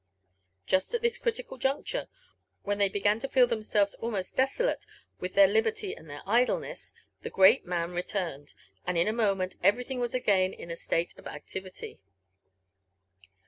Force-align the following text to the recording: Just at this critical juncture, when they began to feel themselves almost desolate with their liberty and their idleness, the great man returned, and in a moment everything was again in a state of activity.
Just 0.65 0.95
at 0.95 1.03
this 1.03 1.19
critical 1.19 1.59
juncture, 1.59 2.07
when 2.63 2.79
they 2.79 2.89
began 2.89 3.19
to 3.19 3.27
feel 3.29 3.45
themselves 3.45 3.93
almost 3.99 4.35
desolate 4.35 4.83
with 5.19 5.35
their 5.35 5.45
liberty 5.45 5.95
and 5.95 6.09
their 6.09 6.23
idleness, 6.25 6.91
the 7.21 7.29
great 7.29 7.67
man 7.67 7.91
returned, 7.91 8.55
and 8.87 8.97
in 8.97 9.07
a 9.07 9.13
moment 9.13 9.57
everything 9.61 9.99
was 9.99 10.15
again 10.15 10.53
in 10.53 10.71
a 10.71 10.75
state 10.75 11.15
of 11.19 11.27
activity. 11.27 11.99